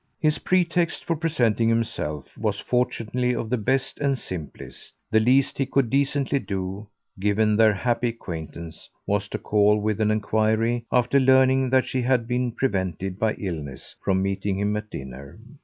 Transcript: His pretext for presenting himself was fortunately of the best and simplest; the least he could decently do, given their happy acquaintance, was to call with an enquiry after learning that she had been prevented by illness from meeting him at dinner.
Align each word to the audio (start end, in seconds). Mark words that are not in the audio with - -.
His 0.19 0.39
pretext 0.39 1.05
for 1.05 1.15
presenting 1.15 1.69
himself 1.69 2.35
was 2.35 2.59
fortunately 2.59 3.35
of 3.35 3.51
the 3.51 3.57
best 3.57 3.99
and 3.99 4.17
simplest; 4.17 4.95
the 5.11 5.19
least 5.19 5.59
he 5.59 5.67
could 5.67 5.91
decently 5.91 6.39
do, 6.39 6.87
given 7.19 7.55
their 7.55 7.75
happy 7.75 8.07
acquaintance, 8.07 8.89
was 9.05 9.27
to 9.27 9.37
call 9.37 9.77
with 9.79 10.01
an 10.01 10.09
enquiry 10.09 10.85
after 10.91 11.19
learning 11.19 11.69
that 11.69 11.85
she 11.85 12.01
had 12.01 12.27
been 12.27 12.51
prevented 12.51 13.19
by 13.19 13.35
illness 13.35 13.95
from 14.03 14.23
meeting 14.23 14.57
him 14.57 14.75
at 14.75 14.89
dinner. 14.89 15.37